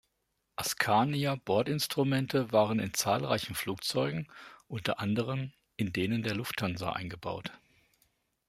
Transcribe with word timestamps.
Askania-Bordinstrumente 0.55 2.51
waren 2.51 2.79
in 2.79 2.95
zahlreichen 2.95 3.53
Flugzeugen, 3.53 4.27
unter 4.67 4.99
anderem 4.99 5.53
in 5.77 5.93
denen 5.93 6.23
der 6.23 6.33
Lufthansa, 6.33 6.93
eingebaut. 6.93 7.51